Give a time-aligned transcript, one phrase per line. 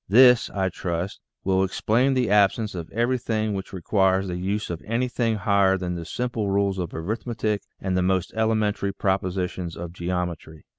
[0.09, 4.81] This, I trust, will ex plain the absence of everything which requires the use of
[4.83, 10.65] anything higher than the simple rules of arithmetic and the most elementary propositions of geometry.